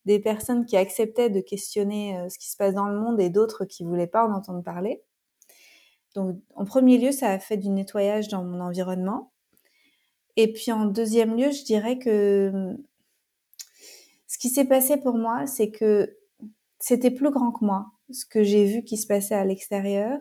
[0.06, 3.30] des personnes qui acceptaient de questionner euh, ce qui se passe dans le monde et
[3.30, 5.02] d'autres qui voulaient pas en entendre parler.
[6.16, 9.33] Donc, en premier lieu, ça a fait du nettoyage dans mon environnement.
[10.36, 12.76] Et puis en deuxième lieu, je dirais que
[14.28, 16.18] ce qui s'est passé pour moi, c'est que
[16.80, 20.20] c'était plus grand que moi, ce que j'ai vu qui se passait à l'extérieur,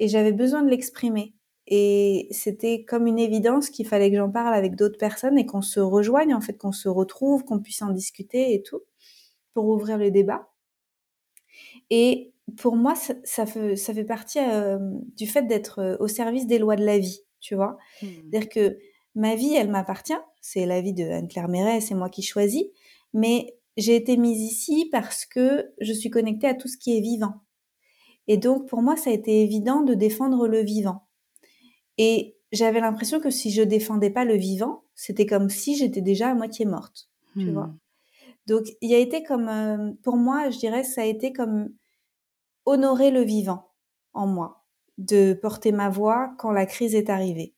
[0.00, 1.34] et j'avais besoin de l'exprimer.
[1.66, 5.62] Et c'était comme une évidence qu'il fallait que j'en parle avec d'autres personnes et qu'on
[5.62, 8.82] se rejoigne, en fait, qu'on se retrouve, qu'on puisse en discuter et tout,
[9.54, 10.50] pour ouvrir le débat.
[11.90, 14.78] Et pour moi, ça, ça fait, ça fait partie euh,
[15.16, 17.78] du fait d'être euh, au service des lois de la vie, tu vois.
[18.02, 18.06] Mmh.
[18.30, 18.78] C'est-à-dire que
[19.14, 20.18] ma vie, elle m'appartient.
[20.40, 22.64] C'est la vie de Anne-Claire Méret, c'est moi qui choisis.
[23.12, 27.00] Mais j'ai été mise ici parce que je suis connectée à tout ce qui est
[27.00, 27.40] vivant.
[28.26, 31.06] Et donc, pour moi, ça a été évident de défendre le vivant.
[31.98, 36.30] Et j'avais l'impression que si je défendais pas le vivant, c'était comme si j'étais déjà
[36.30, 37.08] à moitié morte.
[37.34, 37.66] Tu vois.
[37.66, 37.78] Hmm.
[38.46, 41.70] Donc, il y a été comme, euh, pour moi, je dirais, ça a été comme
[42.64, 43.70] honorer le vivant
[44.12, 44.64] en moi,
[44.98, 47.54] de porter ma voix quand la crise est arrivée.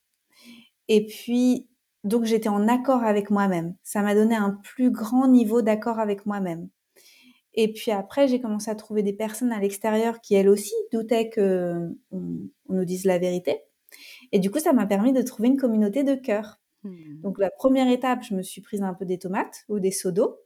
[0.89, 1.69] Et puis,
[2.05, 3.75] donc j'étais en accord avec moi-même.
[3.83, 6.69] Ça m'a donné un plus grand niveau d'accord avec moi-même.
[7.55, 11.31] Et puis après, j'ai commencé à trouver des personnes à l'extérieur qui, elles aussi, doutaient
[11.31, 13.63] que on, nous dise la vérité.
[14.33, 16.61] Et du coup, ça m'a permis de trouver une communauté de cœur.
[16.83, 17.21] Hmm.
[17.23, 20.11] Donc la première étape, je me suis prise un peu des tomates ou des seaux
[20.11, 20.37] d'eau.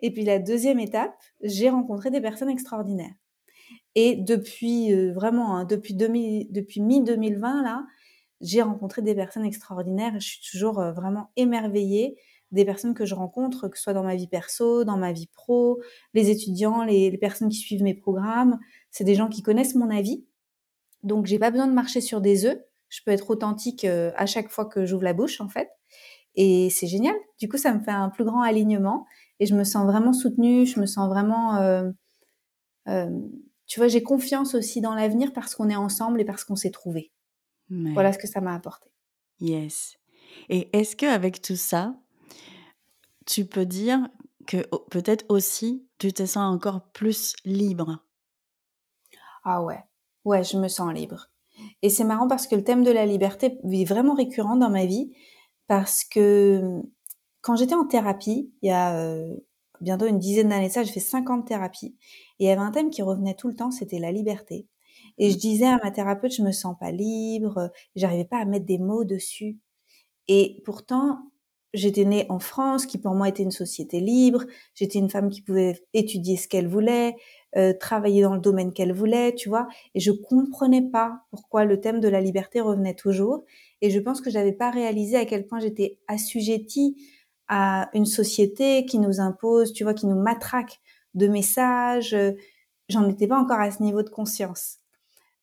[0.00, 3.14] Et puis la deuxième étape, j'ai rencontré des personnes extraordinaires.
[3.94, 7.84] Et depuis euh, vraiment, hein, depuis, depuis mi-2020, là,
[8.40, 10.14] j'ai rencontré des personnes extraordinaires.
[10.14, 12.16] Je suis toujours euh, vraiment émerveillée
[12.50, 15.26] des personnes que je rencontre, que ce soit dans ma vie perso, dans ma vie
[15.26, 15.80] pro,
[16.14, 18.58] les étudiants, les, personnes qui suivent mes programmes.
[18.90, 20.24] C'est des gens qui connaissent mon avis.
[21.02, 22.58] Donc, j'ai pas besoin de marcher sur des œufs.
[22.88, 25.68] Je peux être authentique euh, à chaque fois que j'ouvre la bouche, en fait.
[26.36, 27.14] Et c'est génial.
[27.40, 29.06] Du coup, ça me fait un plus grand alignement
[29.40, 30.66] et je me sens vraiment soutenue.
[30.66, 31.90] Je me sens vraiment, euh,
[33.66, 36.70] tu vois, j'ai confiance aussi dans l'avenir parce qu'on est ensemble et parce qu'on s'est
[36.70, 37.13] trouvé.
[37.70, 38.90] Voilà ce que ça m'a apporté.
[39.40, 39.98] Yes.
[40.48, 41.96] Et est-ce que avec tout ça,
[43.26, 44.08] tu peux dire
[44.46, 44.58] que
[44.90, 48.04] peut-être aussi tu te sens encore plus libre?
[49.44, 49.80] Ah ouais,
[50.24, 51.30] ouais, je me sens libre.
[51.82, 54.86] Et c'est marrant parce que le thème de la liberté est vraiment récurrent dans ma
[54.86, 55.12] vie
[55.66, 56.82] parce que
[57.40, 59.34] quand j'étais en thérapie, il y a euh,
[59.80, 61.96] bientôt une dizaine d'années ça, j'ai fait 50 thérapies
[62.38, 64.66] et il y avait un thème qui revenait tout le temps, c'était la liberté.
[65.18, 68.66] Et je disais à ma thérapeute, je me sens pas libre, j'arrivais pas à mettre
[68.66, 69.58] des mots dessus.
[70.28, 71.18] Et pourtant,
[71.74, 74.44] j'étais née en France, qui pour moi était une société libre.
[74.74, 77.16] J'étais une femme qui pouvait étudier ce qu'elle voulait,
[77.56, 79.68] euh, travailler dans le domaine qu'elle voulait, tu vois.
[79.94, 83.44] Et je comprenais pas pourquoi le thème de la liberté revenait toujours.
[83.82, 86.96] Et je pense que j'avais pas réalisé à quel point j'étais assujettie
[87.48, 90.80] à une société qui nous impose, tu vois, qui nous matraque
[91.14, 92.16] de messages.
[92.88, 94.83] J'en étais pas encore à ce niveau de conscience.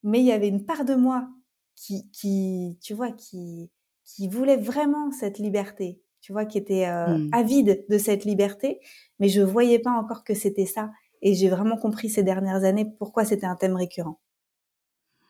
[0.04, 1.28] Mais il y avait une part de moi
[1.76, 3.70] qui, qui tu vois, qui,
[4.04, 7.30] qui voulait vraiment cette liberté, tu vois, qui était euh, mmh.
[7.34, 8.80] avide de cette liberté,
[9.20, 10.92] mais je voyais pas encore que c'était ça.
[11.22, 14.20] Et j'ai vraiment compris ces dernières années pourquoi c'était un thème récurrent.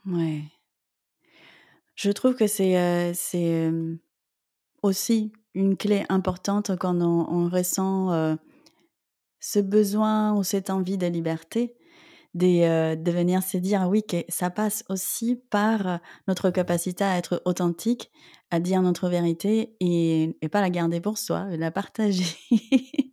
[0.05, 0.41] Ouais.
[1.95, 3.69] Je trouve que c'est euh, c'est
[4.81, 8.35] aussi une clé importante quand on, ressent euh,
[9.39, 11.75] ce besoin ou cette envie de liberté.
[12.33, 17.41] De, de, venir se dire oui que ça passe aussi par notre capacité à être
[17.43, 18.09] authentique,
[18.51, 22.23] à dire notre vérité et, et pas la garder pour soi, la partager.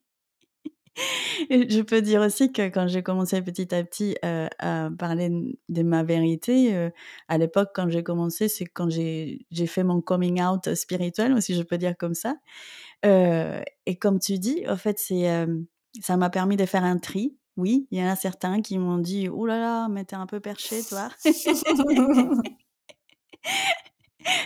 [1.51, 5.31] je peux dire aussi que quand j'ai commencé petit à petit euh, à parler
[5.69, 6.91] de ma vérité, euh,
[7.29, 11.63] à l'époque quand j'ai commencé, c'est quand j'ai fait mon coming out spirituel, si je
[11.63, 12.37] peux dire comme ça.
[13.07, 15.47] Euh, et comme tu dis, en fait, c'est
[16.01, 17.37] ça m'a permis de faire un tri.
[17.59, 20.27] Oui, il y en a certains qui m'ont dit «Oh là là, mais t'es un
[20.27, 21.09] peu perché, toi!»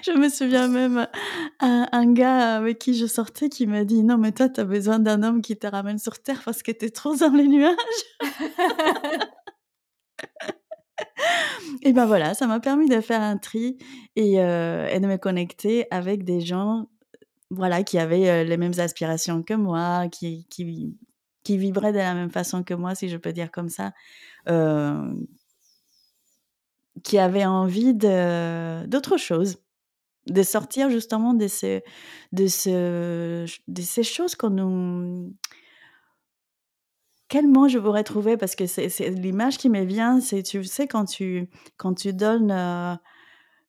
[0.02, 1.06] Je me souviens même
[1.60, 4.64] un, un, gars avec qui je sortais qui m'a dit Non, mais toi, tu as
[4.64, 7.48] besoin d'un homme qui te ramène sur Terre parce que tu es trop dans les
[7.48, 7.76] nuages.
[11.82, 13.76] et ben voilà, ça m'a permis de faire un tri
[14.16, 16.88] et, euh, et, de me connecter avec des gens
[17.50, 20.96] voilà, qui avaient euh, les mêmes aspirations que moi, qui, qui,
[21.44, 23.92] qui vibraient de la même façon que moi, si je peux dire comme ça.
[24.48, 25.12] Euh,
[27.04, 29.58] qui avaient envie d'autre chose
[30.26, 31.80] de sortir justement de, ce,
[32.32, 32.46] de
[33.82, 35.34] ces choses qu'on nous...
[37.28, 38.36] Quel mot je pourrais trouver?
[38.36, 42.50] Parce que c'est l'image qui me vient, c'est, tu sais, quand tu, quand tu donnes
[42.50, 42.94] euh,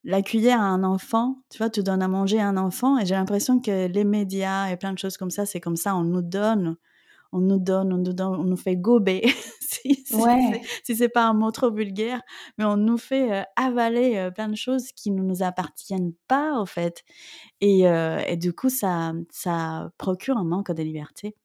[0.04, 3.06] la cuillère à un enfant, tu vois, tu donnes à manger à un enfant, et
[3.06, 6.04] j'ai l'impression que les médias et plein de choses comme ça, c'est comme ça, on
[6.04, 6.76] nous donne
[7.34, 9.24] on nous donne, on nous, donne, on nous fait gober,
[9.60, 10.06] si,
[10.84, 12.22] si, c'est pas un mot trop vulgaire,
[12.58, 16.60] mais on nous fait euh, avaler euh, plein de choses qui ne nous appartiennent pas,
[16.60, 17.04] au fait.
[17.60, 21.36] Et, euh, et du coup, ça, ça procure un manque de liberté.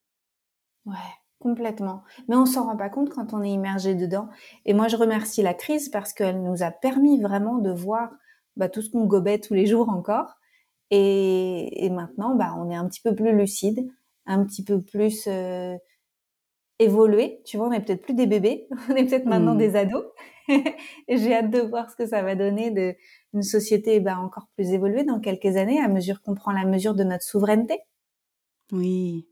[0.85, 0.95] Ouais,
[1.39, 2.03] complètement.
[2.27, 4.29] Mais on s'en rend pas compte quand on est immergé dedans.
[4.65, 8.11] Et moi, je remercie la crise parce qu'elle nous a permis vraiment de voir
[8.55, 10.35] bah, tout ce qu'on gobait tous les jours encore.
[10.91, 13.89] Et, et maintenant, bah, on est un petit peu plus lucide
[14.29, 15.75] un petit peu plus euh,
[16.77, 17.41] évolué.
[17.45, 19.59] Tu vois, on n'est peut-être plus des bébés, on est peut-être maintenant mmh.
[19.59, 20.05] des ados.
[21.07, 22.95] j'ai hâte de voir ce que ça va donner de
[23.33, 26.95] une société bah, encore plus évoluée dans quelques années, à mesure qu'on prend la mesure
[26.95, 27.79] de notre souveraineté.
[28.71, 29.27] Oui,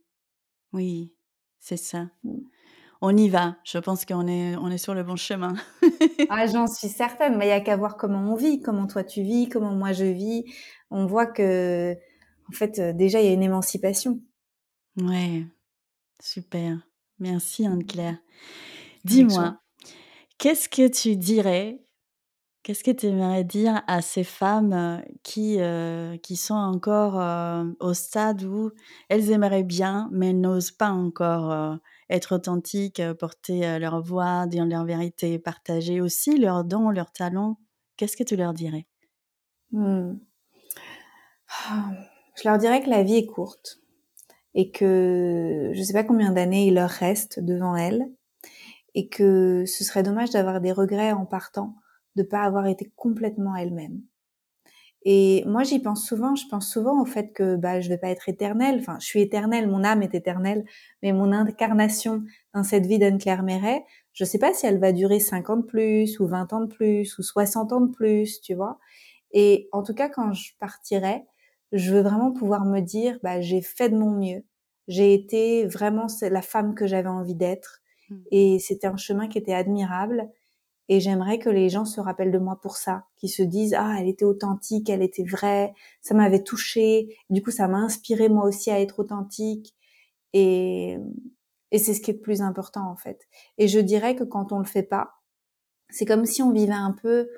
[0.74, 1.14] oui,
[1.60, 2.10] c'est ça.
[2.24, 2.38] Mmh.
[3.00, 3.58] On y va.
[3.64, 5.54] Je pense qu'on est, on est sur le bon chemin.
[6.30, 7.38] ah, j'en suis certaine.
[7.38, 9.94] Mais il y a qu'à voir comment on vit, comment toi tu vis, comment moi
[9.94, 10.46] je vis.
[10.90, 11.94] On voit que,
[12.50, 14.20] en fait, euh, déjà il y a une émancipation.
[14.98, 15.46] Ouais,
[16.20, 16.80] super.
[17.20, 18.18] Merci Anne-Claire.
[19.06, 19.60] Dis-moi,
[20.38, 21.84] qu'est-ce que tu dirais,
[22.64, 25.60] qu'est-ce que tu aimerais dire à ces femmes qui,
[26.24, 27.16] qui sont encore
[27.80, 28.72] au stade où
[29.10, 31.80] elles aimeraient bien, mais n'osent pas encore
[32.10, 37.60] être authentiques, porter leur voix, dire leur vérité, partager aussi leurs dons, leurs talents?
[37.98, 38.88] Qu'est-ce que tu leur dirais?
[39.72, 40.14] Mmh.
[42.36, 43.80] Je leur dirais que la vie est courte
[44.58, 48.12] et que je sais pas combien d'années il leur reste devant elles
[48.96, 51.76] et que ce serait dommage d'avoir des regrets en partant,
[52.16, 54.02] de pas avoir été complètement elle-même.
[55.04, 56.36] Et moi, j'y pense souvent.
[56.36, 58.80] Je pense souvent au fait que bah, je vais pas être éternelle.
[58.80, 60.66] Enfin, je suis éternelle, mon âme est éternelle,
[61.04, 62.24] mais mon incarnation
[62.56, 66.20] dans cette vie d'Anne-Claire Méret, je sais pas si elle va durer 50 de plus,
[66.20, 68.80] ou 20 ans de plus, ou 60 ans de plus, tu vois.
[69.32, 71.24] Et en tout cas, quand je partirai,
[71.72, 74.44] je veux vraiment pouvoir me dire, bah, j'ai fait de mon mieux.
[74.88, 77.82] J'ai été vraiment la femme que j'avais envie d'être.
[78.10, 78.16] Mmh.
[78.32, 80.30] Et c'était un chemin qui était admirable.
[80.90, 83.96] Et j'aimerais que les gens se rappellent de moi pour ça, qu'ils se disent ah
[84.00, 87.18] elle était authentique, elle était vraie, ça m'avait touchée.
[87.30, 89.76] Du coup ça m'a inspiré moi aussi à être authentique.
[90.34, 90.98] Et
[91.72, 93.28] et c'est ce qui est le plus important en fait.
[93.58, 95.16] Et je dirais que quand on le fait pas,
[95.90, 97.30] c'est comme si on vivait un peu.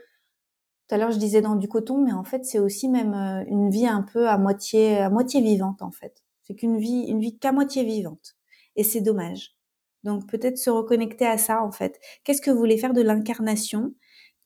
[0.89, 3.43] Tout à l'heure je disais dans du coton, mais en fait c'est aussi même euh,
[3.47, 6.23] une vie un peu à moitié à moitié vivante en fait.
[6.43, 8.35] C'est qu'une vie une vie qu'à moitié vivante.
[8.75, 9.55] Et c'est dommage.
[10.03, 11.99] Donc peut-être se reconnecter à ça en fait.
[12.23, 13.93] Qu'est-ce que vous voulez faire de l'incarnation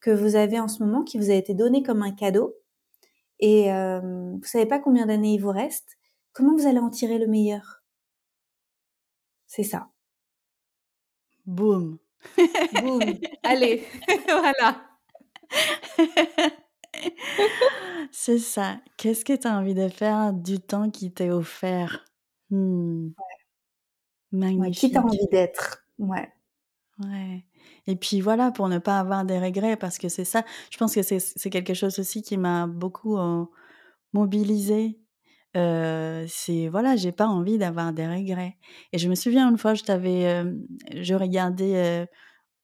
[0.00, 2.54] que vous avez en ce moment, qui vous a été donné comme un cadeau?
[3.40, 5.96] Et euh, vous savez pas combien d'années il vous reste?
[6.32, 7.82] Comment vous allez en tirer le meilleur?
[9.46, 9.88] C'est ça.
[11.46, 11.98] Boum.
[12.82, 13.00] Boum.
[13.42, 13.84] Allez,
[14.26, 14.93] voilà.
[18.12, 18.78] C'est ça.
[18.96, 22.04] Qu'est-ce que tu as envie de faire du temps qui t'est offert?
[22.50, 23.08] Hmm.
[24.32, 24.78] Magnifique.
[24.78, 25.84] qui t'as envie d'être?
[25.98, 26.28] Ouais.
[27.00, 27.44] Ouais.
[27.86, 30.94] Et puis voilà, pour ne pas avoir des regrets, parce que c'est ça, je pense
[30.94, 33.44] que c'est quelque chose aussi qui m'a beaucoup euh,
[34.12, 34.98] mobilisée.
[35.56, 38.56] Euh, c'est voilà, j'ai pas envie d'avoir des regrets.
[38.92, 40.52] Et je me souviens une fois, je t'avais, euh,
[40.94, 42.08] je regardais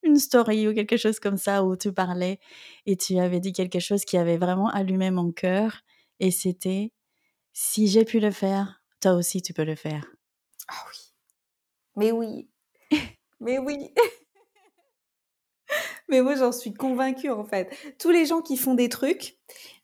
[0.03, 2.39] une story ou quelque chose comme ça où tu parlais
[2.87, 5.83] et tu avais dit quelque chose qui avait vraiment allumé mon cœur.
[6.21, 6.93] Et c'était,
[7.53, 10.07] si j'ai pu le faire, toi aussi tu peux le faire.
[10.69, 10.99] Ah oui.
[11.97, 12.49] Mais oui.
[13.41, 13.93] Mais oui.
[16.09, 17.71] Mais moi, j'en suis convaincue, en fait.
[17.99, 19.39] Tous les gens qui font des trucs,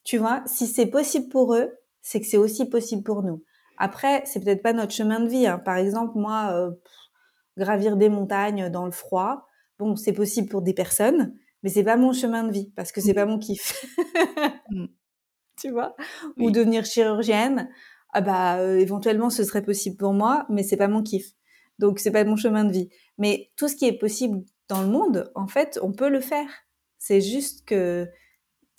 [0.04, 3.44] tu vois, si c'est possible pour eux, c'est que c'est aussi possible pour nous.
[3.78, 5.46] Après, c'est peut-être pas notre chemin de vie.
[5.46, 5.58] Hein.
[5.58, 6.72] Par exemple, moi, euh,
[7.56, 9.46] gravir des montagnes dans le froid,
[9.78, 13.00] bon, c'est possible pour des personnes, mais c'est pas mon chemin de vie parce que
[13.00, 13.84] c'est pas mon kiff.
[14.68, 14.86] Mm.
[15.60, 15.94] tu vois?
[16.38, 17.70] Ou devenir chirurgienne,
[18.12, 21.36] ah bah euh, éventuellement ce serait possible pour moi, mais c'est pas mon kiff.
[21.78, 22.88] Donc c'est pas mon chemin de vie.
[23.16, 26.48] Mais tout ce qui est possible dans le monde, en fait, on peut le faire.
[26.98, 28.08] C'est juste que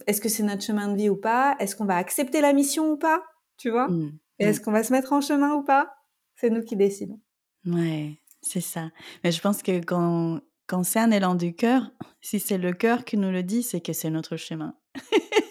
[0.06, 1.56] est-ce que c'est notre chemin de vie ou pas?
[1.60, 3.24] Est-ce qu'on va accepter la mission ou pas?
[3.58, 3.88] Tu vois?
[3.88, 4.20] Mmh.
[4.40, 4.64] Et est-ce mmh.
[4.64, 5.94] qu'on va se mettre en chemin ou pas?
[6.36, 7.20] C'est nous qui décidons.
[7.66, 8.92] Ouais, c'est ça.
[9.24, 11.90] Mais je pense que quand, quand c'est un élan du cœur,
[12.22, 14.76] si c'est le cœur qui nous le dit, c'est que c'est notre chemin.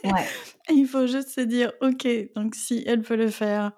[0.04, 0.26] ouais.
[0.68, 3.72] Il faut juste se dire, ok, donc si elle peut le faire,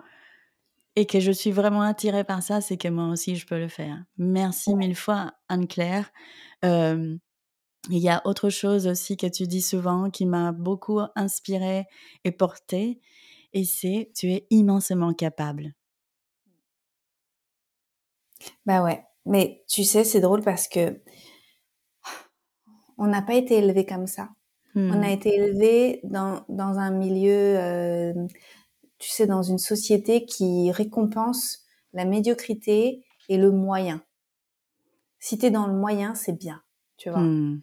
[0.96, 3.68] et que je suis vraiment attirée par ça, c'est que moi aussi, je peux le
[3.68, 4.02] faire.
[4.16, 6.10] Merci mille fois, Anne-Claire.
[6.64, 7.18] il
[7.88, 11.86] y a autre chose aussi que tu dis souvent qui m'a beaucoup inspirée
[12.24, 13.00] et portée,
[13.52, 15.74] et c'est tu es immensément capable.
[18.66, 21.00] Bah ouais, mais tu sais, c'est drôle parce que
[22.96, 24.30] on n'a pas été élevé comme ça.
[24.74, 28.14] On a été élevé dans, dans un milieu
[28.98, 34.02] tu sais, dans une société qui récompense la médiocrité et le moyen.
[35.20, 36.62] Si tu es dans le moyen, c'est bien,
[36.96, 37.20] tu vois.
[37.20, 37.60] Hmm.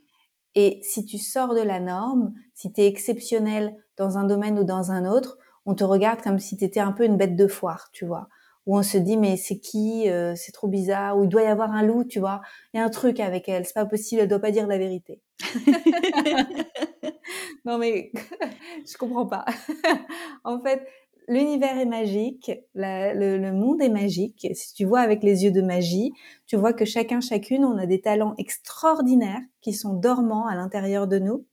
[0.55, 4.63] Et si tu sors de la norme, si tu es exceptionnel dans un domaine ou
[4.63, 7.47] dans un autre, on te regarde comme si tu étais un peu une bête de
[7.47, 8.29] foire, tu vois.
[8.65, 11.17] Où on se dit mais c'est qui euh, C'est trop bizarre.
[11.17, 12.41] Ou il doit y avoir un loup, tu vois.
[12.73, 13.65] Il y a un truc avec elle.
[13.65, 14.21] C'est pas possible.
[14.21, 15.21] Elle doit pas dire la vérité.
[17.65, 18.11] non mais
[18.87, 19.45] je comprends pas.
[20.43, 20.85] en fait,
[21.27, 24.47] l'univers est magique, le, monde est magique.
[24.53, 26.13] Si tu vois avec les yeux de magie,
[26.45, 31.07] tu vois que chacun, chacune, on a des talents extraordinaires qui sont dormants à l'intérieur
[31.07, 31.45] de nous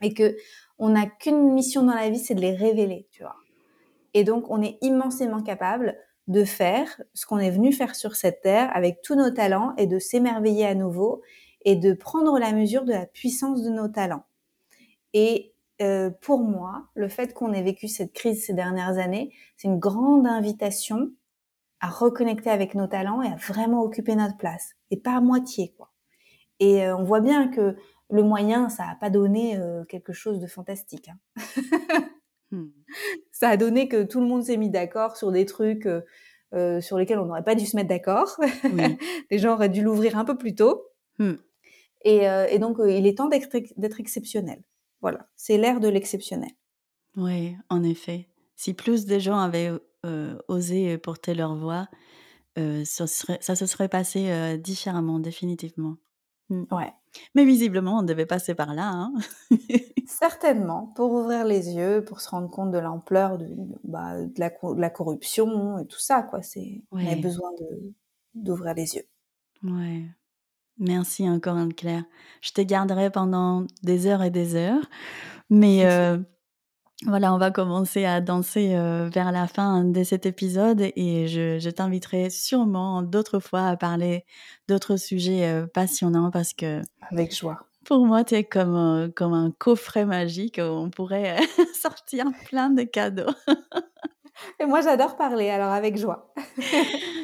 [0.00, 0.36] et que
[0.78, 3.36] on n'a qu'une mission dans la vie, c'est de les révéler, tu vois.
[4.14, 5.96] Et donc, on est immensément capable
[6.28, 9.86] de faire ce qu'on est venu faire sur cette terre avec tous nos talents et
[9.86, 11.22] de s'émerveiller à nouveau
[11.64, 14.24] et de prendre la mesure de la puissance de nos talents.
[15.14, 19.68] Et euh, pour moi, le fait qu'on ait vécu cette crise ces dernières années, c'est
[19.68, 21.10] une grande invitation
[21.80, 25.74] à reconnecter avec nos talents et à vraiment occuper notre place, et pas à moitié,
[25.76, 25.90] quoi.
[26.60, 27.76] Et euh, on voit bien que
[28.08, 31.08] le moyen, ça n'a pas donné euh, quelque chose de fantastique.
[31.08, 31.42] Hein.
[32.52, 32.68] Hmm.
[33.32, 35.88] Ça a donné que tout le monde s'est mis d'accord sur des trucs
[36.80, 38.38] sur lesquels on n'aurait pas dû se mettre d'accord.
[39.30, 40.84] les gens auraient dû l'ouvrir un peu plus tôt.
[41.18, 41.34] Hmm.
[42.04, 44.62] Et, et, donc, il est temps d'être exceptionnel.
[45.00, 46.50] Voilà, c'est l'ère de l'exceptionnel.
[47.16, 48.28] Oui, en effet.
[48.54, 49.72] Si plus de gens avaient
[50.04, 51.88] euh, osé porter leur voix,
[52.56, 55.96] ça, ça, se serait passé différemment, définitivement.
[56.50, 56.64] Mmh.
[56.70, 56.92] Ouais.
[57.34, 58.90] Mais visiblement, on devait passer par là.
[58.90, 59.12] Hein
[60.06, 63.48] Certainement, pour ouvrir les yeux, pour se rendre compte de l'ampleur de,
[63.84, 66.22] bah, de, la, de, la, corruption et tout ça.
[66.22, 66.42] Quoi.
[66.42, 67.92] C'est, On a besoin de,
[68.34, 69.08] d'ouvrir les yeux.
[69.62, 70.04] Ouais.
[70.78, 72.04] Merci encore, Anne-Claire.
[72.40, 74.84] Je te garderai pendant des heures et des heures.
[75.50, 76.18] Mais euh,
[77.06, 81.58] voilà, on va commencer à danser euh, vers la fin de cet épisode et je,
[81.58, 84.24] je t'inviterai sûrement d'autres fois à parler
[84.68, 86.80] d'autres sujets euh, passionnants parce que...
[87.10, 87.66] Avec joie.
[87.84, 91.38] Pour moi, tu es comme, comme un coffret magique où on pourrait
[91.74, 93.32] sortir plein de cadeaux.
[94.60, 96.32] et moi, j'adore parler, alors avec joie.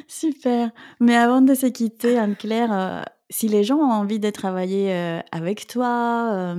[0.08, 0.72] Super.
[0.98, 6.56] Mais avant de se quitter, Anne-Claire, si les gens ont envie de travailler avec toi,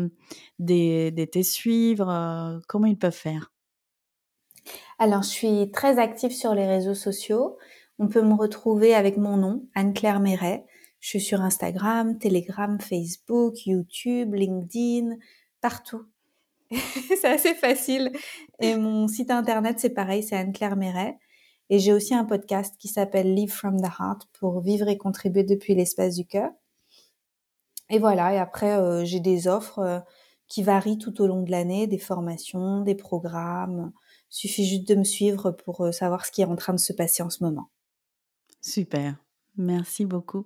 [0.60, 3.52] de, te suivre, comment ils peuvent faire?
[5.00, 7.58] Alors, je suis très active sur les réseaux sociaux.
[8.00, 10.66] On peut me retrouver avec mon nom, Anne-Claire Méret.
[11.00, 15.16] Je suis sur Instagram, Telegram, Facebook, YouTube, LinkedIn,
[15.62, 16.06] partout.
[16.72, 18.12] c'est assez facile.
[18.60, 21.18] Et mon site internet, c'est pareil, c'est Anne-Claire Méret.
[21.70, 25.44] Et j'ai aussi un podcast qui s'appelle Live from the Heart pour vivre et contribuer
[25.44, 26.50] depuis l'espace du cœur.
[27.90, 30.00] Et voilà, et après, euh, j'ai des offres euh,
[30.48, 33.92] qui varient tout au long de l'année, des formations, des programmes.
[34.32, 36.80] Il suffit juste de me suivre pour euh, savoir ce qui est en train de
[36.80, 37.70] se passer en ce moment.
[38.62, 39.16] Super.
[39.58, 40.46] Merci beaucoup.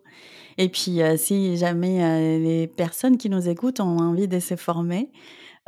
[0.58, 5.12] Et puis, si jamais les personnes qui nous écoutent ont envie de se former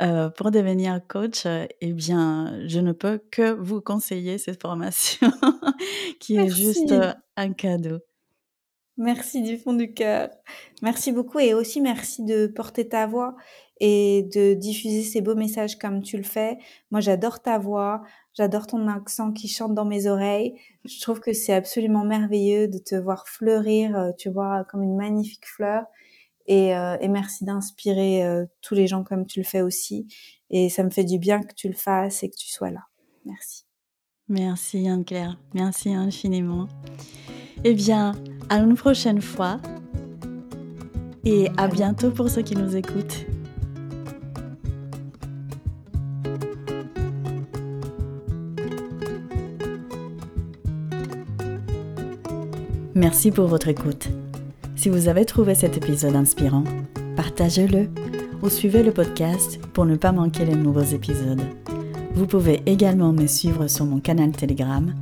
[0.00, 5.30] pour devenir coach, eh bien, je ne peux que vous conseiller cette formation
[6.18, 6.92] qui est juste
[7.36, 7.98] un cadeau.
[8.98, 10.30] Merci du fond du cœur.
[10.82, 13.36] Merci beaucoup et aussi merci de porter ta voix
[13.78, 16.56] et de diffuser ces beaux messages comme tu le fais.
[16.90, 20.58] Moi, j'adore ta voix, j'adore ton accent qui chante dans mes oreilles.
[20.84, 24.96] Je trouve que c'est absolument merveilleux de te voir fleurir, euh, tu vois, comme une
[24.96, 25.84] magnifique fleur.
[26.46, 30.06] Et, euh, et merci d'inspirer euh, tous les gens comme tu le fais aussi.
[30.48, 32.84] Et ça me fait du bien que tu le fasses et que tu sois là.
[33.26, 33.64] Merci.
[34.28, 35.38] Merci Anne-Claire.
[35.54, 36.66] Merci infiniment.
[37.64, 38.12] Eh bien,
[38.48, 39.58] à une prochaine fois
[41.24, 43.26] et à bientôt pour ceux qui nous écoutent.
[52.94, 54.08] Merci pour votre écoute.
[54.74, 56.64] Si vous avez trouvé cet épisode inspirant,
[57.16, 57.90] partagez-le
[58.42, 61.42] ou suivez le podcast pour ne pas manquer les nouveaux épisodes.
[62.14, 64.94] Vous pouvez également me suivre sur mon canal Telegram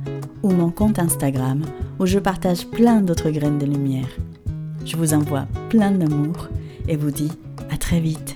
[0.43, 1.63] ou mon compte Instagram
[1.99, 4.09] où je partage plein d'autres graines de lumière.
[4.85, 6.49] Je vous envoie plein d'amour
[6.87, 7.31] et vous dis
[7.71, 8.34] à très vite.